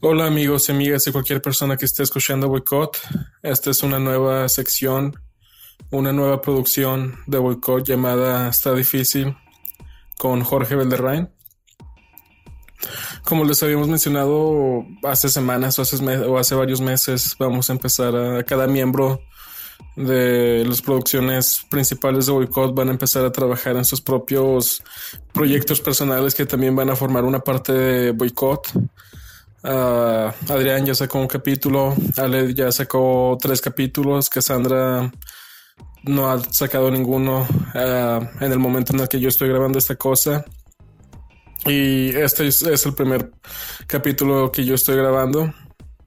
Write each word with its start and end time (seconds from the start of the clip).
Hola 0.00 0.26
amigos 0.26 0.68
y 0.68 0.72
amigas 0.72 1.04
y 1.08 1.10
cualquier 1.10 1.42
persona 1.42 1.76
que 1.76 1.84
esté 1.84 2.04
escuchando 2.04 2.46
Boycott. 2.46 2.98
Esta 3.42 3.70
es 3.70 3.82
una 3.82 3.98
nueva 3.98 4.48
sección, 4.48 5.20
una 5.90 6.12
nueva 6.12 6.40
producción 6.40 7.16
de 7.26 7.38
Boycott 7.38 7.84
llamada 7.84 8.48
Está 8.48 8.72
difícil 8.74 9.36
con 10.16 10.44
Jorge 10.44 10.76
Belderrain. 10.76 11.28
Como 13.24 13.44
les 13.44 13.60
habíamos 13.64 13.88
mencionado 13.88 14.86
hace 15.02 15.28
semanas 15.28 15.80
o 15.80 15.82
hace, 15.82 15.96
o 16.06 16.38
hace 16.38 16.54
varios 16.54 16.80
meses, 16.80 17.34
vamos 17.36 17.68
a 17.68 17.72
empezar 17.72 18.14
a 18.14 18.44
cada 18.44 18.68
miembro 18.68 19.20
de 19.96 20.64
las 20.64 20.80
producciones 20.80 21.66
principales 21.68 22.26
de 22.26 22.32
Boycott 22.32 22.72
van 22.72 22.86
a 22.86 22.92
empezar 22.92 23.24
a 23.24 23.32
trabajar 23.32 23.76
en 23.76 23.84
sus 23.84 24.00
propios 24.00 24.80
proyectos 25.32 25.80
personales 25.80 26.36
que 26.36 26.46
también 26.46 26.76
van 26.76 26.88
a 26.88 26.94
formar 26.94 27.24
una 27.24 27.40
parte 27.40 27.72
de 27.72 28.12
Boycott. 28.12 28.68
Uh, 29.64 30.30
Adrián 30.52 30.86
ya 30.86 30.94
sacó 30.94 31.18
un 31.18 31.26
capítulo, 31.26 31.94
Ale 32.16 32.54
ya 32.54 32.70
sacó 32.70 33.36
tres 33.40 33.60
capítulos, 33.60 34.30
Cassandra 34.30 35.10
no 36.04 36.30
ha 36.30 36.38
sacado 36.52 36.90
ninguno 36.90 37.46
uh, 37.74 38.44
en 38.44 38.52
el 38.52 38.58
momento 38.58 38.92
en 38.92 39.00
el 39.00 39.08
que 39.08 39.18
yo 39.18 39.28
estoy 39.28 39.48
grabando 39.48 39.78
esta 39.78 39.96
cosa. 39.96 40.44
Y 41.66 42.10
este 42.10 42.46
es, 42.46 42.62
es 42.62 42.86
el 42.86 42.94
primer 42.94 43.32
capítulo 43.86 44.52
que 44.52 44.64
yo 44.64 44.74
estoy 44.74 44.96
grabando 44.96 45.52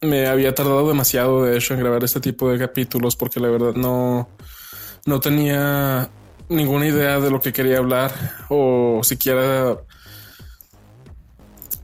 me 0.02 0.26
había 0.26 0.56
tardado 0.56 0.88
demasiado, 0.88 1.44
de 1.44 1.58
hecho, 1.58 1.76
en 1.76 1.80
grabar 1.80 2.04
este 2.04 2.20
tipo 2.20 2.50
de 2.50 2.58
capítulos 2.58 3.16
porque 3.16 3.40
la 3.40 3.50
verdad 3.50 3.74
no, 3.76 4.30
no 5.06 5.20
tenía 5.20 6.10
ninguna 6.50 6.88
idea 6.88 7.20
de 7.20 7.30
lo 7.30 7.40
que 7.40 7.54
quería 7.54 7.78
hablar 7.78 8.12
o 8.50 9.02
siquiera 9.04 9.78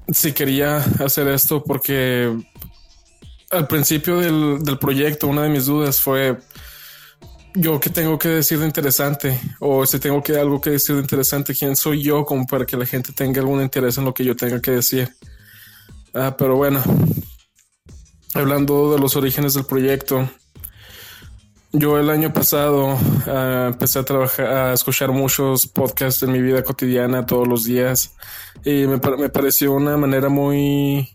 si 0.09 0.31
quería 0.31 0.77
hacer 0.77 1.27
esto 1.27 1.63
porque 1.63 2.35
al 3.49 3.67
principio 3.67 4.17
del, 4.20 4.64
del 4.64 4.77
proyecto 4.77 5.27
una 5.27 5.44
de 5.44 5.49
mis 5.49 5.66
dudas 5.66 6.02
fue 6.02 6.38
yo 7.59 7.80
qué 7.80 7.89
tengo 7.89 8.19
que 8.19 8.30
decir 8.30 8.59
de 8.59 8.66
interesante 8.66 9.39
o 9.59 9.86
si 9.86 9.99
tengo 9.99 10.22
que 10.22 10.38
algo 10.38 10.61
que 10.61 10.72
decir 10.72 10.95
de 10.95 11.02
interesante, 11.02 11.55
quién 11.55 11.75
soy 11.75 12.03
yo 12.03 12.23
como 12.23 12.45
para 12.45 12.66
que 12.66 12.77
la 12.77 12.86
gente 12.86 13.14
tenga 13.14 13.41
algún 13.41 13.61
interés 13.61 13.97
en 13.97 14.05
lo 14.05 14.14
que 14.14 14.23
yo 14.23 14.36
tenga 14.36 14.61
que 14.61 14.72
decir. 14.72 15.09
Ah, 16.14 16.36
pero 16.38 16.55
bueno, 16.55 16.83
hablando 18.36 18.94
de 18.94 18.99
los 18.99 19.16
orígenes 19.16 19.55
del 19.55 19.66
proyecto, 19.66 20.30
yo 21.73 22.00
el 22.00 22.10
año 22.10 22.32
pasado 22.32 22.96
uh, 22.96 23.68
empecé 23.68 24.00
a 24.00 24.04
trabajar, 24.04 24.46
a 24.46 24.73
escuchar 24.73 25.12
muchos 25.12 25.68
podcasts 25.68 26.23
en 26.23 26.32
mi 26.32 26.42
vida 26.42 26.64
cotidiana 26.64 27.26
todos 27.26 27.48
los 27.48 27.66
días 27.66 28.16
y 28.64 28.88
me, 28.88 29.00
pareció 29.00 29.73
una 29.73 29.98
manera 29.98 30.30
muy, 30.30 31.10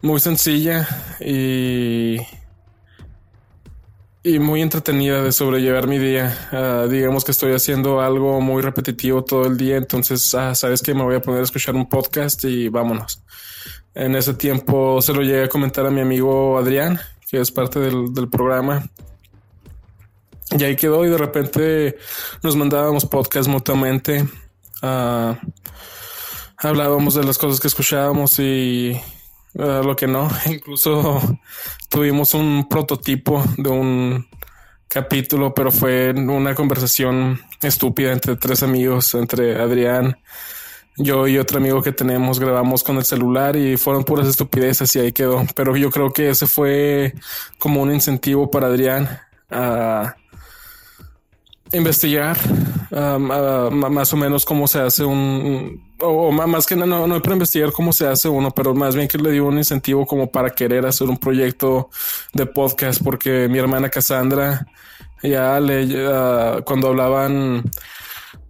muy 0.00 0.20
sencilla 0.20 0.88
y, 1.20 2.16
y 4.22 4.38
muy 4.38 4.62
entretenida 4.62 5.22
de 5.22 5.32
sobrellevar 5.32 5.86
mi 5.86 5.98
día. 5.98 6.36
Uh, 6.50 6.88
digamos 6.88 7.24
que 7.24 7.32
estoy 7.32 7.52
haciendo 7.52 8.00
algo 8.00 8.40
muy 8.40 8.62
repetitivo 8.62 9.24
todo 9.24 9.46
el 9.46 9.56
día, 9.56 9.76
entonces, 9.76 10.32
uh, 10.34 10.54
sabes 10.54 10.82
que 10.82 10.94
me 10.94 11.02
voy 11.02 11.16
a 11.16 11.20
poner 11.20 11.40
a 11.40 11.44
escuchar 11.44 11.74
un 11.74 11.88
podcast 11.88 12.44
y 12.44 12.68
vámonos. 12.68 13.22
En 13.94 14.16
ese 14.16 14.34
tiempo 14.34 15.00
se 15.02 15.12
lo 15.12 15.22
llegué 15.22 15.44
a 15.44 15.48
comentar 15.48 15.86
a 15.86 15.90
mi 15.90 16.00
amigo 16.00 16.58
Adrián, 16.58 16.98
que 17.30 17.40
es 17.40 17.52
parte 17.52 17.78
del, 17.78 18.12
del 18.12 18.28
programa. 18.28 18.84
Y 20.56 20.62
ahí 20.62 20.76
quedó 20.76 21.04
y 21.04 21.08
de 21.08 21.18
repente 21.18 21.96
nos 22.42 22.54
mandábamos 22.54 23.06
podcast 23.06 23.48
mutuamente. 23.48 24.22
Uh, 24.82 25.34
hablábamos 26.58 27.14
de 27.14 27.24
las 27.24 27.38
cosas 27.38 27.58
que 27.58 27.66
escuchábamos 27.66 28.38
y 28.38 29.00
uh, 29.54 29.82
lo 29.82 29.96
que 29.96 30.06
no. 30.06 30.30
Incluso 30.46 31.20
tuvimos 31.88 32.34
un 32.34 32.68
prototipo 32.68 33.42
de 33.56 33.68
un 33.68 34.28
capítulo, 34.86 35.52
pero 35.52 35.72
fue 35.72 36.12
una 36.12 36.54
conversación 36.54 37.40
estúpida 37.60 38.12
entre 38.12 38.36
tres 38.36 38.62
amigos, 38.62 39.12
entre 39.14 39.60
Adrián, 39.60 40.16
yo 40.96 41.26
y 41.26 41.38
otro 41.38 41.58
amigo 41.58 41.82
que 41.82 41.90
tenemos 41.90 42.38
grabamos 42.38 42.84
con 42.84 42.98
el 42.98 43.04
celular 43.04 43.56
y 43.56 43.76
fueron 43.76 44.04
puras 44.04 44.28
estupideces 44.28 44.94
y 44.94 45.00
ahí 45.00 45.10
quedó. 45.10 45.44
Pero 45.56 45.76
yo 45.76 45.90
creo 45.90 46.12
que 46.12 46.30
ese 46.30 46.46
fue 46.46 47.14
como 47.58 47.82
un 47.82 47.92
incentivo 47.92 48.52
para 48.52 48.68
Adrián 48.68 49.08
investigar 51.76 52.36
más 53.18 54.12
o 54.12 54.16
menos 54.16 54.44
cómo 54.44 54.68
se 54.68 54.80
hace 54.80 55.04
un, 55.04 55.82
o, 56.00 56.30
más 56.30 56.66
que 56.66 56.76
no, 56.76 56.86
no, 56.86 57.06
no 57.06 57.20
para 57.20 57.34
investigar 57.34 57.72
cómo 57.72 57.92
se 57.92 58.06
hace 58.06 58.28
uno, 58.28 58.50
pero 58.52 58.74
más 58.74 58.94
bien 58.94 59.08
que 59.08 59.18
le 59.18 59.32
dio 59.32 59.46
un 59.46 59.58
incentivo 59.58 60.06
como 60.06 60.30
para 60.30 60.50
querer 60.50 60.86
hacer 60.86 61.08
un 61.08 61.18
proyecto 61.18 61.90
de 62.32 62.46
podcast, 62.46 63.02
porque 63.02 63.48
mi 63.48 63.58
hermana 63.58 63.88
Cassandra 63.88 64.66
ya 65.22 65.58
le, 65.58 66.62
cuando 66.64 66.88
hablaban 66.88 67.64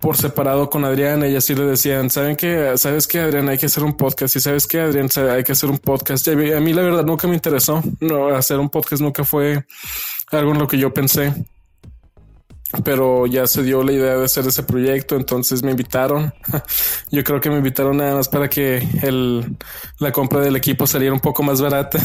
por 0.00 0.16
separado 0.16 0.68
con 0.68 0.84
Adrián, 0.84 1.22
ella 1.22 1.40
sí 1.40 1.54
le 1.54 1.64
decían, 1.64 2.10
¿saben 2.10 2.36
qué? 2.36 2.74
¿Sabes 2.76 3.06
qué, 3.06 3.20
Adrián? 3.20 3.48
Hay 3.48 3.56
que 3.56 3.66
hacer 3.66 3.84
un 3.84 3.96
podcast. 3.96 4.36
Y 4.36 4.40
¿sabes 4.40 4.66
qué, 4.66 4.80
Adrián? 4.80 5.08
Hay 5.30 5.44
que 5.44 5.52
hacer 5.52 5.70
un 5.70 5.78
podcast. 5.78 6.26
Y 6.26 6.52
a 6.52 6.60
mí 6.60 6.74
la 6.74 6.82
verdad 6.82 7.04
nunca 7.04 7.26
me 7.26 7.34
interesó. 7.34 7.82
No, 8.00 8.28
hacer 8.28 8.58
un 8.58 8.68
podcast 8.68 9.00
nunca 9.00 9.24
fue 9.24 9.64
algo 10.30 10.52
en 10.52 10.58
lo 10.58 10.66
que 10.66 10.76
yo 10.76 10.92
pensé. 10.92 11.32
Pero 12.82 13.26
ya 13.26 13.46
se 13.46 13.62
dio 13.62 13.82
la 13.82 13.92
idea 13.92 14.16
de 14.16 14.24
hacer 14.24 14.46
ese 14.46 14.62
proyecto, 14.62 15.16
entonces 15.16 15.62
me 15.62 15.70
invitaron. 15.70 16.32
Yo 17.10 17.22
creo 17.22 17.40
que 17.40 17.50
me 17.50 17.58
invitaron 17.58 17.96
nada 17.96 18.14
más 18.14 18.28
para 18.28 18.48
que 18.48 18.78
el, 19.02 19.56
la 19.98 20.10
compra 20.12 20.40
del 20.40 20.56
equipo 20.56 20.86
saliera 20.86 21.14
un 21.14 21.20
poco 21.20 21.42
más 21.42 21.60
barata. 21.60 21.98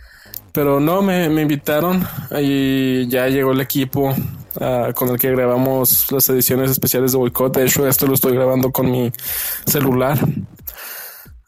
Pero 0.52 0.80
no, 0.80 1.02
me, 1.02 1.28
me 1.28 1.42
invitaron 1.42 2.02
y 2.40 3.06
ya 3.08 3.28
llegó 3.28 3.52
el 3.52 3.60
equipo 3.60 4.08
uh, 4.08 4.92
con 4.94 5.10
el 5.10 5.18
que 5.18 5.30
grabamos 5.30 6.10
las 6.10 6.26
ediciones 6.30 6.70
especiales 6.70 7.12
de 7.12 7.18
Boycott. 7.18 7.56
De 7.56 7.66
hecho, 7.66 7.86
esto 7.86 8.06
lo 8.06 8.14
estoy 8.14 8.32
grabando 8.32 8.72
con 8.72 8.90
mi 8.90 9.12
celular. 9.66 10.18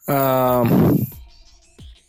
Uh, 0.07 0.95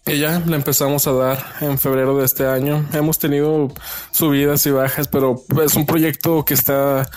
y 0.06 0.18
ya 0.18 0.42
la 0.46 0.56
empezamos 0.56 1.06
a 1.06 1.12
dar 1.12 1.44
en 1.60 1.78
febrero 1.78 2.16
de 2.18 2.24
este 2.24 2.46
año. 2.46 2.86
Hemos 2.92 3.18
tenido 3.18 3.72
subidas 4.10 4.64
y 4.66 4.70
bajas, 4.70 5.08
pero 5.08 5.44
es 5.64 5.74
un 5.74 5.86
proyecto 5.86 6.44
que 6.44 6.54
está 6.54 7.08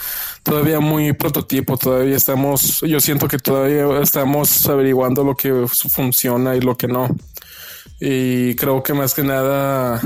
todavía 0.44 0.80
muy 0.80 1.14
prototipo. 1.14 1.78
Todavía 1.78 2.16
estamos, 2.16 2.82
yo 2.82 3.00
siento 3.00 3.28
que 3.28 3.38
todavía 3.38 3.86
estamos 4.02 4.68
averiguando 4.68 5.24
lo 5.24 5.36
que 5.36 5.66
funciona 5.68 6.56
y 6.56 6.62
lo 6.62 6.76
que 6.76 6.88
no. 6.88 7.08
Y 8.00 8.56
creo 8.56 8.84
que 8.84 8.94
más 8.94 9.14
que 9.14 9.24
nada 9.24 10.02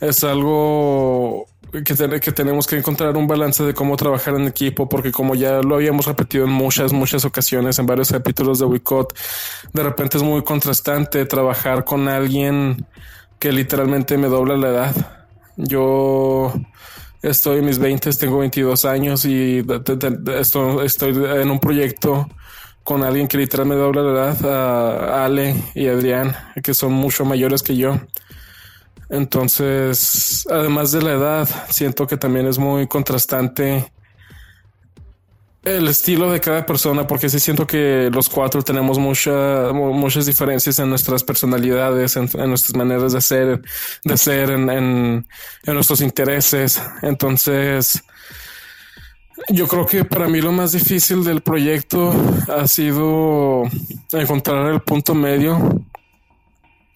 es 0.00 0.24
algo 0.24 1.46
que, 1.82 2.20
que, 2.20 2.32
tenemos 2.32 2.66
que 2.66 2.76
encontrar 2.76 3.16
un 3.16 3.26
balance 3.26 3.64
de 3.64 3.74
cómo 3.74 3.96
trabajar 3.96 4.34
en 4.34 4.46
equipo, 4.46 4.88
porque 4.88 5.10
como 5.10 5.34
ya 5.34 5.60
lo 5.60 5.74
habíamos 5.74 6.06
repetido 6.06 6.44
en 6.44 6.50
muchas, 6.50 6.92
muchas 6.92 7.24
ocasiones, 7.24 7.78
en 7.78 7.86
varios 7.86 8.12
capítulos 8.12 8.60
de 8.60 8.66
Wicot, 8.66 9.18
de 9.72 9.82
repente 9.82 10.18
es 10.18 10.22
muy 10.22 10.44
contrastante 10.44 11.24
trabajar 11.26 11.84
con 11.84 12.08
alguien 12.08 12.86
que 13.38 13.50
literalmente 13.50 14.16
me 14.16 14.28
dobla 14.28 14.56
la 14.56 14.68
edad. 14.68 15.26
Yo 15.56 16.52
estoy 17.22 17.58
en 17.58 17.66
mis 17.66 17.78
20, 17.78 18.12
tengo 18.12 18.38
22 18.38 18.84
años 18.84 19.24
y 19.24 19.64
estoy, 20.38 20.84
estoy 20.84 21.14
en 21.40 21.50
un 21.50 21.58
proyecto 21.58 22.28
con 22.84 23.02
alguien 23.02 23.26
que 23.26 23.38
literalmente 23.38 23.76
me 23.76 23.82
dobla 23.82 24.02
la 24.02 24.10
edad, 24.12 24.46
a 24.46 25.24
Ale 25.24 25.56
y 25.74 25.88
Adrián, 25.88 26.36
que 26.62 26.74
son 26.74 26.92
mucho 26.92 27.24
mayores 27.24 27.62
que 27.62 27.76
yo. 27.76 27.98
Entonces, 29.10 30.46
además 30.50 30.92
de 30.92 31.02
la 31.02 31.12
edad, 31.12 31.48
siento 31.70 32.06
que 32.06 32.16
también 32.16 32.46
es 32.46 32.58
muy 32.58 32.86
contrastante 32.86 33.90
el 35.64 35.88
estilo 35.88 36.30
de 36.30 36.40
cada 36.40 36.66
persona, 36.66 37.06
porque 37.06 37.28
sí 37.28 37.40
siento 37.40 37.66
que 37.66 38.10
los 38.12 38.28
cuatro 38.28 38.62
tenemos 38.62 38.98
mucha, 38.98 39.72
muchas 39.72 40.26
diferencias 40.26 40.78
en 40.78 40.90
nuestras 40.90 41.24
personalidades, 41.24 42.16
en, 42.16 42.28
nuestras 42.48 42.74
maneras 42.76 43.12
de 43.12 43.20
ser, 43.20 43.62
de 44.04 44.16
ser, 44.16 44.50
en, 44.50 44.68
en, 44.68 45.26
en, 45.64 45.74
nuestros 45.74 46.02
intereses. 46.02 46.82
Entonces, 47.02 48.04
yo 49.48 49.66
creo 49.66 49.86
que 49.86 50.04
para 50.04 50.28
mí 50.28 50.40
lo 50.40 50.52
más 50.52 50.72
difícil 50.72 51.24
del 51.24 51.40
proyecto 51.40 52.14
ha 52.48 52.68
sido 52.68 53.62
encontrar 54.12 54.70
el 54.72 54.80
punto 54.80 55.14
medio 55.14 55.82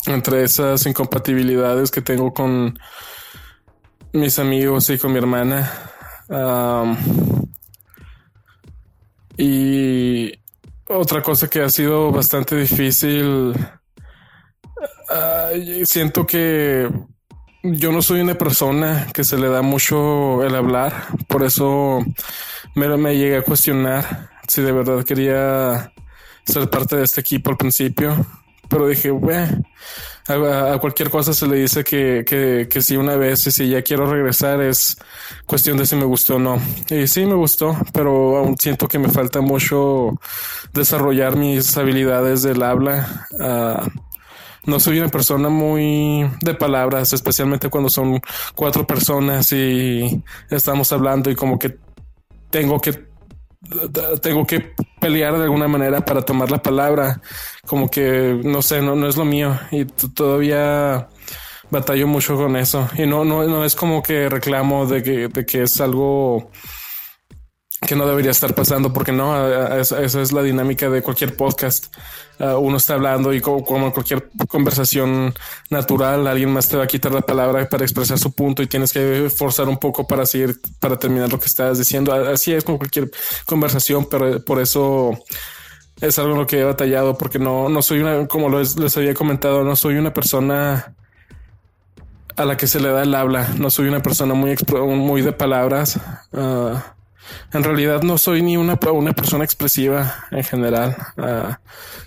entre 0.07 0.45
esas 0.45 0.87
incompatibilidades 0.87 1.91
que 1.91 2.03
tengo 2.03 2.33
con 2.33 2.79
mis 4.13 4.39
amigos 4.39 4.89
y 4.91 4.99
con 4.99 5.13
mi 5.13 5.19
hermana. 5.19 5.71
y 9.37 10.33
otra 10.89 11.23
cosa 11.23 11.49
que 11.49 11.63
ha 11.63 11.69
sido 11.69 12.11
bastante 12.11 12.57
difícil, 12.57 13.55
siento 15.85 16.27
que 16.27 16.89
yo 17.63 17.93
no 17.93 18.03
soy 18.03 18.21
una 18.21 18.37
persona 18.37 19.09
que 19.13 19.25
se 19.25 19.37
le 19.37 19.49
da 19.49 19.63
mucho 19.63 20.43
el 20.45 20.55
hablar, 20.55 21.09
por 21.29 21.43
eso 21.45 22.05
me, 22.75 22.89
me 22.97 23.17
llegué 23.17 23.37
a 23.37 23.43
cuestionar 23.43 24.31
si 24.47 24.63
de 24.63 24.73
verdad 24.73 25.05
quería 25.05 25.93
ser 26.45 26.71
parte 26.71 26.97
de 26.97 27.05
este 27.05 27.21
equipo 27.21 27.51
al 27.51 27.59
principio 27.59 28.17
pero 28.69 28.87
dije, 28.87 29.11
bueno, 29.11 29.63
a, 30.29 30.79
cualquier 30.79 31.11
cosa 31.11 31.33
se 31.33 31.47
le 31.47 31.57
dice 31.57 31.85
que, 31.85 32.25
que, 32.27 32.69
que 32.71 32.83
si 32.83 32.97
una 32.97 33.17
vez 33.17 33.47
y 33.47 33.51
si 33.51 33.69
ya 33.69 33.83
quiero 33.83 34.11
regresar 34.11 34.61
es 34.61 34.99
cuestión 35.47 35.79
de 35.79 35.87
si 35.87 35.97
me 35.97 36.05
gustó 36.05 36.37
o 36.37 36.39
no. 36.39 36.61
Y 36.91 37.07
sí 37.07 37.25
me 37.25 37.35
gustó, 37.35 37.77
pero 37.93 38.37
aún 38.37 38.57
siento 38.59 38.89
que 38.89 38.99
me 38.99 39.09
falta 39.09 39.41
mucho 39.41 40.19
desarrollar 40.73 41.37
mis 41.37 41.77
habilidades 41.77 42.43
del 42.43 42.63
habla. 42.63 43.27
Uh, 43.33 43.89
no 44.69 44.81
soy 44.81 44.99
una 44.99 45.09
persona 45.09 45.49
muy 45.49 46.31
de 46.43 46.55
palabras, 46.55 47.13
especialmente 47.15 47.71
cuando 47.71 47.89
son 47.89 48.21
cuatro 48.55 48.87
personas 48.87 49.51
y 49.53 50.23
estamos 50.51 50.93
hablando 50.93 51.31
y 51.31 51.35
como 51.35 51.59
que 51.59 51.79
tengo 52.51 52.79
que 52.81 53.08
tengo 54.23 54.47
que 54.47 54.73
pelear 55.01 55.37
de 55.37 55.45
alguna 55.45 55.69
manera 55.69 56.05
para 56.05 56.23
tomar 56.23 56.51
la 56.51 56.63
palabra. 56.63 57.21
Como 57.67 57.91
que 57.91 58.41
no 58.45 58.63
sé, 58.63 58.81
no, 58.81 58.95
no 58.95 59.09
es 59.09 59.17
lo 59.17 59.25
mío 59.25 59.59
y 59.71 59.85
todavía 59.85 61.09
batallo 61.71 62.07
mucho 62.07 62.37
con 62.37 62.57
eso. 62.57 62.89
Y 62.97 63.07
no, 63.07 63.25
no, 63.25 63.45
no 63.45 63.65
es 63.65 63.75
como 63.75 64.03
que 64.03 64.29
reclamo 64.29 64.87
de 64.87 65.03
que, 65.03 65.29
de 65.29 65.47
que 65.47 65.63
es 65.63 65.81
algo 65.81 66.51
que 67.87 67.95
no 67.95 68.07
debería 68.07 68.33
estar 68.33 68.55
pasando 68.55 68.93
porque 68.93 69.13
no, 69.13 69.77
esa, 69.77 70.03
es 70.03 70.33
la 70.33 70.43
dinámica 70.43 70.91
de 70.91 71.03
cualquier 71.03 71.37
podcast. 71.37 71.95
uno 72.39 72.77
está 72.77 72.95
hablando 72.95 73.33
y 73.33 73.41
como, 73.41 73.65
como, 73.65 73.93
cualquier 73.93 74.31
conversación 74.49 75.33
natural, 75.71 76.27
alguien 76.27 76.51
más 76.51 76.69
te 76.69 76.77
va 76.77 76.85
a 76.85 76.87
quitar 76.89 77.13
la 77.13 77.21
palabra 77.21 77.69
para 77.69 77.85
expresar 77.85 78.19
su 78.19 78.33
punto 78.33 78.63
y 78.63 78.67
tienes 78.67 78.93
que 78.93 79.31
forzar 79.35 79.69
un 79.69 79.79
poco 79.79 80.07
para 80.07 80.27
seguir, 80.27 80.61
para 80.81 80.99
terminar 80.99 81.31
lo 81.31 81.39
que 81.39 81.47
estás 81.47 81.79
diciendo. 81.79 82.13
Así 82.13 82.53
es 82.53 82.65
con 82.65 82.79
cualquier 82.79 83.11
conversación, 83.47 84.07
pero 84.11 84.45
por 84.45 84.61
eso 84.61 85.17
es 86.01 86.19
algo 86.19 86.33
en 86.33 86.39
lo 86.39 86.47
que 86.47 86.61
he 86.61 86.65
batallado 86.65 87.17
porque 87.17 87.39
no, 87.39 87.69
no 87.69 87.83
soy 87.83 88.01
una, 88.01 88.27
como 88.27 88.49
les, 88.51 88.97
había 88.97 89.15
comentado, 89.15 89.63
no 89.63 89.77
soy 89.77 89.97
una 89.97 90.13
persona 90.13 90.95
a 92.37 92.45
la 92.45 92.57
que 92.57 92.67
se 92.67 92.81
le 92.81 92.89
da 92.89 93.03
el 93.03 93.15
habla. 93.15 93.49
No 93.57 93.71
soy 93.71 93.89
una 93.89 94.01
persona 94.01 94.35
muy, 94.35 94.57
muy 94.73 95.23
de 95.23 95.33
palabras. 95.33 95.99
Ah, 96.33 96.95
en 97.53 97.65
realidad 97.65 98.03
no 98.03 98.19
soy 98.19 98.43
ni 98.43 98.57
una, 98.57 98.79
una 98.93 99.13
persona 99.13 99.45
expresiva 99.45 100.27
en 100.31 100.45
general. 100.45 100.97
Uh, 101.17 101.55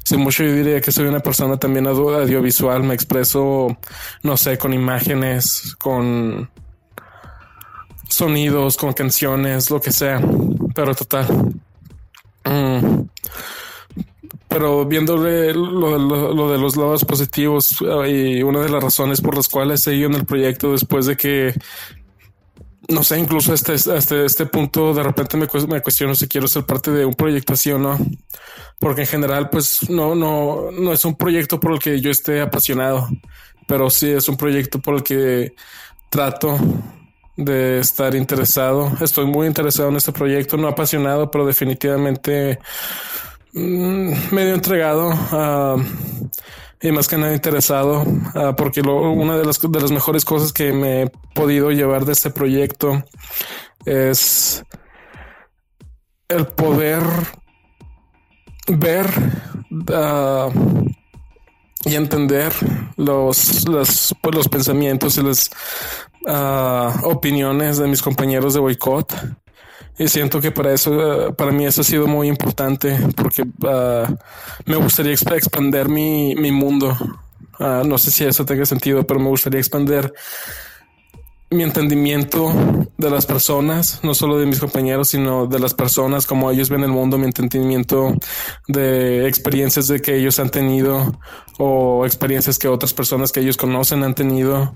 sin 0.03 0.19
mucho 0.19 0.44
yo 0.44 0.53
diría 0.53 0.81
que 0.81 0.91
soy 0.91 1.06
una 1.06 1.19
persona 1.19 1.57
también 1.57 1.88
audiovisual. 1.88 2.83
Me 2.83 2.94
expreso, 2.94 3.77
no 4.23 4.38
sé, 4.38 4.57
con 4.57 4.73
imágenes, 4.73 5.75
con 5.79 6.50
sonidos, 8.07 8.77
con 8.77 8.94
canciones, 8.94 9.71
lo 9.71 9.81
que 9.81 9.91
sea. 9.91 10.21
Pero 10.75 10.94
total. 10.95 11.27
Mm. 12.44 13.01
Pero 14.47 14.85
viéndole 14.85 15.53
lo, 15.53 15.97
lo, 15.97 16.51
de 16.51 16.57
los 16.57 16.75
lados 16.75 17.06
positivos 17.06 17.79
uh, 17.81 18.03
y 18.03 18.44
una 18.44 18.59
de 18.59 18.69
las 18.69 18.83
razones 18.83 19.21
por 19.21 19.35
las 19.35 19.47
cuales 19.47 19.81
seguí 19.81 20.03
en 20.03 20.13
el 20.13 20.25
proyecto 20.25 20.73
después 20.73 21.06
de 21.06 21.15
que 21.15 21.53
no 22.89 23.04
sé, 23.04 23.19
incluso 23.19 23.54
hasta, 23.54 23.74
este, 23.74 24.25
este 24.25 24.45
punto 24.45 24.94
de 24.94 25.04
repente 25.04 25.38
me, 25.38 25.48
me, 25.68 25.81
cuestiono 25.81 26.16
si 26.16 26.28
quiero 26.28 26.48
ser 26.48 26.66
parte 26.66 26.92
de 26.92 27.06
un 27.06 27.13
proyecto 27.13 27.54
así 27.54 27.72
o 27.72 27.78
no, 27.78 27.98
porque 28.80 29.01
en 29.01 29.07
general 29.07 29.50
pues 29.50 29.89
no, 29.89 30.16
no, 30.16 30.72
no 30.72 30.94
es 30.94 31.06
un 31.06 31.16
proyecto 31.16 31.60
por 31.60 31.74
el 31.74 31.80
que 31.80 32.01
yo 32.01 32.10
esté 32.10 32.42
apasionado, 32.42 33.07
pero 33.68 33.89
sí 33.89 34.10
es 34.10 34.28
un 34.28 34.38
proyecto 34.38 34.80
por 34.80 34.95
el 34.95 35.04
que 35.04 35.54
trato 36.10 36.57
de 37.38 37.80
estar 37.80 38.13
interesado. 38.16 38.92
Estoy 39.01 39.25
muy 39.25 39.48
interesado 39.48 39.89
en 39.89 39.95
este 39.95 40.12
proyecto, 40.12 40.57
no 40.57 40.68
apasionado, 40.68 41.31
pero 41.31 41.45
definitivamente 41.45 42.60
mmm, 43.54 44.13
medio 44.31 44.54
entregado 44.54 45.12
a 45.12 45.78
y 46.81 46.92
más 46.92 47.07
que 47.07 47.18
nada 47.18 47.33
interesado, 47.33 48.01
uh, 48.01 48.56
porque 48.56 48.81
lo, 48.81 49.12
una 49.12 49.38
de 49.38 49.45
las, 49.45 49.62
de 49.62 49.81
las 49.81 49.92
mejores 49.92 50.25
cosas 50.25 50.51
que 50.51 50.74
me 50.74 51.04
he 51.04 51.12
podido 51.36 51.72
llevar 51.72 52.06
de 52.06 52.13
este 52.13 52.31
proyecto 52.31 53.04
es 53.86 54.63
el 56.28 56.48
poder 56.48 57.04
ver 58.68 59.06
uh, 59.72 60.51
y 61.86 61.95
entender 61.95 62.51
los, 62.98 63.68
los, 63.68 64.16
pues, 64.22 64.36
los 64.36 64.48
pensamientos 64.48 65.18
y 65.18 65.24
las 65.24 65.51
uh, 66.28 67.07
opiniones 67.07 67.78
de 67.78 67.88
mis 67.88 68.01
compañeros 68.01 68.54
de 68.54 68.60
boicot 68.60 69.13
y 69.98 70.08
siento 70.08 70.42
que 70.42 70.52
para 70.52 70.74
eso, 70.74 71.34
para 71.38 71.52
mí 71.52 71.66
eso 71.66 71.82
ha 71.82 71.84
sido 71.84 72.08
muy 72.08 72.28
importante 72.28 72.98
porque 73.16 73.44
uh, 73.44 74.16
me 74.66 74.76
gustaría 74.78 75.14
expandir 75.14 75.90
mi, 75.90 76.36
mi 76.36 76.52
mundo. 76.52 76.98
Uh, 77.60 77.86
no 77.86 77.98
sé 77.98 78.10
si 78.12 78.24
eso 78.24 78.46
tenga 78.46 78.66
sentido, 78.66 79.06
pero 79.06 79.20
me 79.20 79.28
gustaría 79.30 79.60
expandir 79.60 80.12
mi 81.52 81.64
entendimiento 81.64 82.88
de 82.98 83.10
las 83.10 83.26
personas, 83.26 84.00
no 84.04 84.14
solo 84.14 84.40
de 84.40 84.46
mis 84.46 84.60
compañeros, 84.60 85.10
sino 85.10 85.48
de 85.48 85.60
las 85.60 85.74
personas, 85.74 86.26
como 86.26 86.50
ellos 86.50 86.70
ven 86.70 86.84
el 86.84 86.92
mundo, 86.92 87.18
mi 87.18 87.26
entendimiento 87.26 88.16
de 88.70 89.28
experiencias 89.28 89.90
de 89.90 90.02
que 90.02 90.16
ellos 90.16 90.40
han 90.40 90.50
tenido 90.50 91.20
o 91.60 92.06
experiencias 92.06 92.58
que 92.58 92.70
otras 92.70 92.94
personas 92.94 93.34
que 93.34 93.42
ellos 93.42 93.58
conocen 93.58 94.04
han 94.04 94.16
tenido 94.16 94.74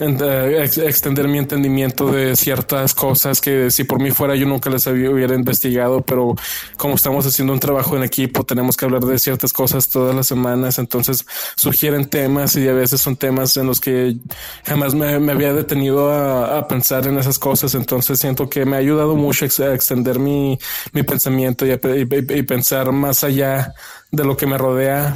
extender 0.00 1.28
mi 1.28 1.38
entendimiento 1.38 2.10
de 2.10 2.34
ciertas 2.36 2.94
cosas 2.94 3.40
que 3.40 3.70
si 3.70 3.84
por 3.84 4.00
mí 4.00 4.10
fuera 4.10 4.34
yo 4.34 4.46
nunca 4.46 4.70
les 4.70 4.86
había, 4.86 5.10
hubiera 5.10 5.34
investigado, 5.34 6.00
pero 6.00 6.34
como 6.76 6.94
estamos 6.94 7.26
haciendo 7.26 7.52
un 7.52 7.60
trabajo 7.60 7.96
en 7.96 8.02
equipo, 8.02 8.44
tenemos 8.44 8.76
que 8.76 8.86
hablar 8.86 9.02
de 9.02 9.18
ciertas 9.18 9.52
cosas 9.52 9.88
todas 9.88 10.14
las 10.14 10.26
semanas, 10.26 10.78
entonces 10.78 11.26
sugieren 11.54 12.06
temas 12.06 12.56
y 12.56 12.66
a 12.66 12.72
veces 12.72 13.00
son 13.00 13.16
temas 13.16 13.56
en 13.56 13.66
los 13.66 13.80
que 13.80 14.16
jamás 14.64 14.94
me, 14.94 15.14
había 15.30 15.52
detenido 15.52 16.12
a, 16.12 16.66
pensar 16.68 17.06
en 17.06 17.18
esas 17.18 17.38
cosas, 17.38 17.74
entonces 17.74 18.20
siento 18.20 18.48
que 18.48 18.64
me 18.64 18.76
ha 18.76 18.78
ayudado 18.78 19.16
mucho 19.16 19.44
a 19.44 19.74
extender 19.74 20.18
mi, 20.18 20.58
mi 20.92 21.02
pensamiento 21.02 21.66
y, 21.66 21.72
y 21.72 22.42
pensar 22.42 22.92
más 22.92 23.24
allá 23.24 23.74
de 24.10 24.24
lo 24.24 24.36
que 24.36 24.46
me 24.46 24.58
rodea 24.58 25.14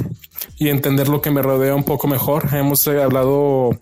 y 0.57 0.69
entender 0.69 1.09
lo 1.09 1.21
que 1.21 1.31
me 1.31 1.41
rodea 1.41 1.75
un 1.75 1.83
poco 1.83 2.07
mejor. 2.07 2.53
Hemos 2.53 2.87
hablado 2.87 3.77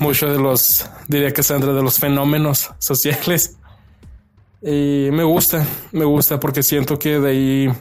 mucho 0.00 0.32
de 0.32 0.38
los, 0.38 0.90
diría 1.06 1.32
que 1.32 1.42
Sandra, 1.42 1.72
de 1.72 1.82
los 1.82 1.98
fenómenos 1.98 2.70
sociales. 2.78 3.56
Y 4.62 5.08
me 5.12 5.22
gusta, 5.22 5.66
me 5.92 6.04
gusta 6.04 6.40
porque 6.40 6.62
siento 6.62 6.98
que 6.98 7.18
de 7.18 7.30
ahí 7.30 7.72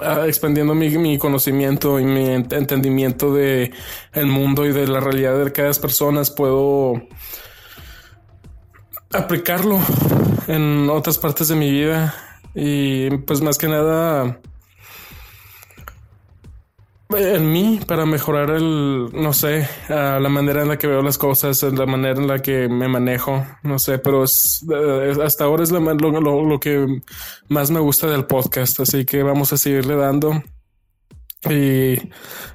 ah, 0.00 0.24
expandiendo 0.26 0.74
mi, 0.74 0.88
mi, 0.96 1.18
conocimiento 1.18 1.98
y 1.98 2.04
mi 2.04 2.26
entendimiento 2.30 3.34
de 3.34 3.72
el 4.12 4.26
mundo 4.26 4.64
y 4.64 4.72
de 4.72 4.86
la 4.86 5.00
realidad 5.00 5.44
de 5.44 5.52
cada 5.52 5.72
persona 5.74 6.22
puedo 6.36 7.02
aplicarlo 9.12 9.80
en 10.46 10.88
otras 10.90 11.18
partes 11.18 11.48
de 11.48 11.56
mi 11.56 11.70
vida 11.70 12.14
y 12.54 13.10
pues 13.18 13.42
más 13.42 13.58
que 13.58 13.68
nada 13.68 14.40
en 17.10 17.52
mí 17.52 17.80
para 17.86 18.04
mejorar 18.04 18.50
el, 18.50 19.08
no 19.12 19.32
sé, 19.32 19.68
la 19.88 20.28
manera 20.28 20.62
en 20.62 20.68
la 20.68 20.78
que 20.78 20.86
veo 20.86 21.02
las 21.02 21.16
cosas, 21.16 21.62
la 21.62 21.86
manera 21.86 22.20
en 22.20 22.26
la 22.26 22.40
que 22.40 22.68
me 22.68 22.88
manejo, 22.88 23.46
no 23.62 23.78
sé, 23.78 23.98
pero 23.98 24.24
es, 24.24 24.64
hasta 25.22 25.44
ahora 25.44 25.62
es 25.62 25.70
lo, 25.70 25.80
lo, 25.80 26.44
lo, 26.44 26.60
que 26.60 27.00
más 27.48 27.70
me 27.70 27.80
gusta 27.80 28.08
del 28.08 28.26
podcast, 28.26 28.80
así 28.80 29.04
que 29.04 29.22
vamos 29.22 29.52
a 29.52 29.56
seguirle 29.56 29.96
dando. 29.96 30.42
Y 31.48 31.96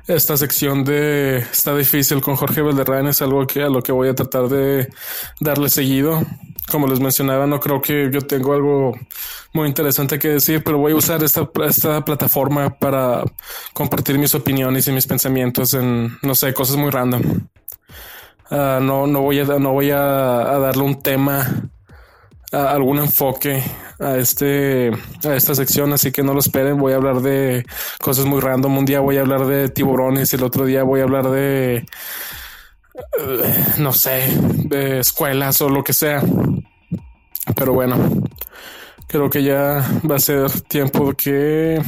esta 0.07 0.35
sección 0.35 0.83
de 0.83 1.37
está 1.37 1.75
difícil 1.75 2.21
con 2.21 2.35
Jorge 2.35 2.61
Valderrán 2.61 3.07
es 3.07 3.21
algo 3.21 3.47
que 3.47 3.63
a 3.63 3.69
lo 3.69 3.81
que 3.81 3.93
voy 3.93 4.09
a 4.09 4.15
tratar 4.15 4.49
de 4.49 4.89
darle 5.39 5.69
seguido. 5.69 6.21
Como 6.69 6.87
les 6.87 6.99
mencionaba, 6.99 7.47
no 7.47 7.61
creo 7.61 7.81
que 7.81 8.09
yo 8.11 8.21
tengo 8.21 8.53
algo 8.53 8.93
muy 9.53 9.67
interesante 9.67 10.17
que 10.17 10.29
decir, 10.29 10.63
pero 10.63 10.79
voy 10.79 10.93
a 10.93 10.95
usar 10.95 11.23
esta, 11.23 11.47
esta 11.65 12.03
plataforma 12.03 12.71
para 12.71 13.23
compartir 13.73 14.17
mis 14.17 14.33
opiniones 14.33 14.87
y 14.87 14.91
mis 14.91 15.05
pensamientos 15.05 15.75
en, 15.75 16.17
no 16.23 16.33
sé, 16.33 16.53
cosas 16.53 16.75
muy 16.75 16.89
random. 16.89 17.21
Uh, 18.49 18.81
no, 18.81 19.07
no 19.07 19.21
voy 19.21 19.39
a, 19.39 19.45
no 19.45 19.71
voy 19.71 19.91
a, 19.91 19.97
darle 19.97 20.83
un 20.83 21.01
tema, 21.01 21.69
algún 22.51 22.99
enfoque 22.99 23.63
a 23.99 24.17
este, 24.17 24.91
a 25.23 25.35
esta 25.35 25.55
sección, 25.55 25.93
así 25.93 26.11
que 26.11 26.23
no 26.23 26.33
lo 26.33 26.39
esperen. 26.39 26.77
Voy 26.77 26.93
a 26.93 26.97
hablar 26.97 27.21
de 27.21 27.63
cosas 27.99 28.25
muy 28.25 28.41
random. 28.41 28.77
Un 28.77 28.85
día 28.85 28.99
voy 28.99 29.17
a 29.17 29.21
hablar 29.21 29.45
de 29.45 29.69
tiburones 29.69 30.33
y 30.33 30.35
el 30.35 30.43
otro 30.43 30.65
día 30.65 30.83
voy 30.83 30.99
a 30.99 31.03
hablar 31.03 31.29
de, 31.29 31.85
eh, 33.19 33.65
no 33.77 33.93
sé, 33.93 34.27
de 34.65 34.99
escuelas 34.99 35.61
o 35.61 35.69
lo 35.69 35.83
que 35.83 35.93
sea. 35.93 36.21
Pero 37.55 37.73
bueno, 37.73 37.97
creo 39.13 39.29
que 39.29 39.43
ya 39.43 39.87
va 40.09 40.15
a 40.15 40.19
ser 40.19 40.49
tiempo 40.61 41.13
que 41.13 41.79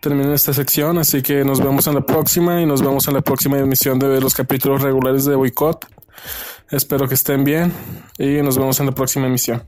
termine 0.00 0.32
esta 0.32 0.54
sección, 0.54 0.96
así 0.96 1.20
que 1.20 1.44
nos 1.44 1.62
vemos 1.62 1.86
en 1.86 1.94
la 1.96 2.00
próxima 2.00 2.62
y 2.62 2.64
nos 2.64 2.80
vemos 2.80 3.06
en 3.08 3.14
la 3.14 3.20
próxima 3.20 3.58
emisión 3.58 3.98
de 3.98 4.22
los 4.22 4.32
capítulos 4.32 4.80
regulares 4.80 5.26
de 5.26 5.34
Boicot. 5.34 5.86
Espero 6.70 7.06
que 7.06 7.12
estén 7.12 7.44
bien 7.44 7.74
y 8.16 8.40
nos 8.40 8.56
vemos 8.56 8.80
en 8.80 8.86
la 8.86 8.92
próxima 8.92 9.26
emisión. 9.26 9.62